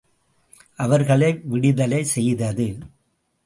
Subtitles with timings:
[0.79, 2.67] அவர்களை விடுதலை செய்தது.